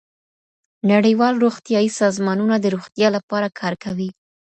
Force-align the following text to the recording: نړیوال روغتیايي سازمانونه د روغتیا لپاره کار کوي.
نړیوال 0.91 1.33
روغتیايي 1.43 1.89
سازمانونه 1.99 2.55
د 2.59 2.65
روغتیا 2.75 3.07
لپاره 3.17 3.47
کار 3.59 3.73
کوي. 3.83 4.09